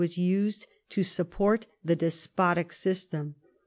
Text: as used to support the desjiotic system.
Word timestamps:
as 0.03 0.17
used 0.17 0.65
to 0.89 1.03
support 1.03 1.67
the 1.85 1.95
desjiotic 1.95 2.73
system. 2.73 3.35